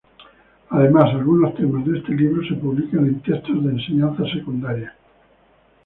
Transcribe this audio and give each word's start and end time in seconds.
Además 0.71 1.13
algunos 1.13 1.53
temas 1.53 1.85
de 1.85 1.99
este 1.99 2.15
libro 2.15 2.41
se 2.47 2.55
publican 2.55 3.05
en 3.05 3.21
textos 3.21 3.63
de 3.63 3.69
enseñanza 3.69 4.23
secundaría. 4.33 4.95